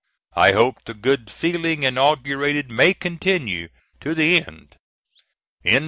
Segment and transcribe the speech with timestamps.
[0.35, 3.67] I hope the good feeling inaugurated may continue
[3.99, 4.77] to the end.
[5.63, 5.79] APPENDIX.